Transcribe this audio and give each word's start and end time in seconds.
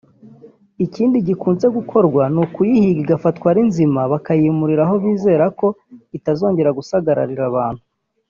Ikindi 0.85 1.17
gikunze 1.27 1.65
gukorwa 1.77 2.23
ni 2.33 2.39
ukuyihiga 2.43 2.99
igafatwa 3.03 3.45
ari 3.51 3.61
nzima 3.69 3.99
bakayimura 4.11 4.81
aho 4.85 4.95
bizera 5.03 5.45
ko 5.59 5.67
itazongera 6.17 6.75
gusagarira 6.77 7.43
abantu 7.51 7.83